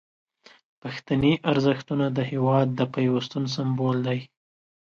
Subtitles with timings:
[0.81, 4.19] پښتني ارزښتونه د هیواد د پیوستون سمبول دي.